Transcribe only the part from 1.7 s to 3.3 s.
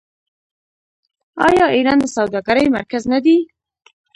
ایران د سوداګرۍ مرکز نه